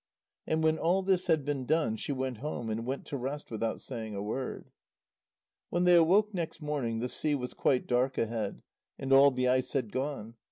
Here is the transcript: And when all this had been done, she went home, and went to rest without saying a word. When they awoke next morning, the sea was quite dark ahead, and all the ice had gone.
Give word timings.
And 0.47 0.63
when 0.63 0.79
all 0.79 1.03
this 1.03 1.27
had 1.27 1.45
been 1.45 1.67
done, 1.67 1.95
she 1.95 2.11
went 2.11 2.37
home, 2.39 2.71
and 2.71 2.87
went 2.87 3.05
to 3.05 3.17
rest 3.17 3.51
without 3.51 3.79
saying 3.79 4.15
a 4.15 4.23
word. 4.23 4.71
When 5.69 5.83
they 5.83 5.93
awoke 5.93 6.33
next 6.33 6.59
morning, 6.59 7.01
the 7.01 7.07
sea 7.07 7.35
was 7.35 7.53
quite 7.53 7.85
dark 7.85 8.17
ahead, 8.17 8.63
and 8.97 9.13
all 9.13 9.29
the 9.29 9.47
ice 9.47 9.73
had 9.73 9.91
gone. 9.91 10.37